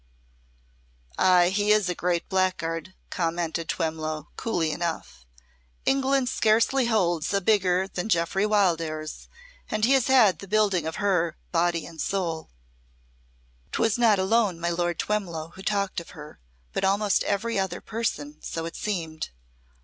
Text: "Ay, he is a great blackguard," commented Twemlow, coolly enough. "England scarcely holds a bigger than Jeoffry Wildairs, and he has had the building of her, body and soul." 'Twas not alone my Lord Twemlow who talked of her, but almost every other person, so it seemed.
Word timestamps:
"Ay, 1.19 1.49
he 1.49 1.71
is 1.71 1.87
a 1.87 1.93
great 1.93 2.27
blackguard," 2.27 2.95
commented 3.11 3.69
Twemlow, 3.69 4.29
coolly 4.35 4.71
enough. 4.71 5.27
"England 5.85 6.27
scarcely 6.27 6.87
holds 6.87 7.31
a 7.35 7.39
bigger 7.39 7.87
than 7.87 8.09
Jeoffry 8.09 8.47
Wildairs, 8.47 9.27
and 9.69 9.85
he 9.85 9.93
has 9.93 10.07
had 10.07 10.39
the 10.39 10.47
building 10.47 10.87
of 10.87 10.95
her, 10.95 11.37
body 11.51 11.85
and 11.85 12.01
soul." 12.01 12.49
'Twas 13.73 13.99
not 13.99 14.17
alone 14.17 14.59
my 14.59 14.71
Lord 14.71 14.97
Twemlow 14.97 15.49
who 15.49 15.61
talked 15.61 15.99
of 15.99 16.17
her, 16.17 16.39
but 16.73 16.83
almost 16.83 17.21
every 17.25 17.59
other 17.59 17.79
person, 17.79 18.41
so 18.41 18.65
it 18.65 18.75
seemed. 18.75 19.29